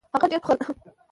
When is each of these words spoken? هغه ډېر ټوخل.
هغه 0.13 0.25
ډېر 0.31 0.41
ټوخل. 0.45 0.57